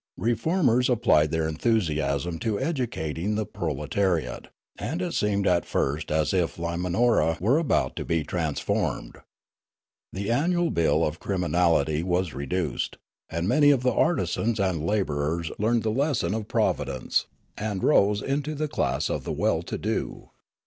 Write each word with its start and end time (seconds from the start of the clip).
Reformers 0.17 0.89
applied 0.89 1.29
their 1.29 1.47
enthusiasm 1.47 2.39
to 2.39 2.59
educating 2.59 3.35
the 3.35 3.45
proletariat, 3.45 4.47
and 4.79 4.99
it 4.99 5.13
seemed 5.13 5.45
at 5.45 5.63
first 5.63 6.09
as 6.11 6.33
if 6.33 6.55
lyimanora 6.57 7.37
were 7.39 7.59
about 7.59 7.95
to 7.97 8.03
be 8.03 8.23
transformed. 8.23 9.17
The 10.11 10.31
annual 10.31 10.71
bill 10.71 11.05
of 11.05 11.19
criminality 11.19 12.01
was 12.01 12.33
re 12.33 12.47
duced, 12.47 12.97
and 13.29 13.47
many 13.47 13.69
of 13.69 13.83
the 13.83 13.93
artisans 13.93 14.59
and 14.59 14.83
labourers 14.83 15.51
learned 15.59 15.83
the 15.83 15.91
lesson 15.91 16.33
of 16.33 16.47
providence, 16.47 17.27
and 17.55 17.83
rose 17.83 18.23
into 18.23 18.55
the 18.55 18.67
class 18.67 19.07
of 19.07 19.23
the 19.23 19.31
well 19.31 19.61
to 19.61 19.77
do. 19.77 20.29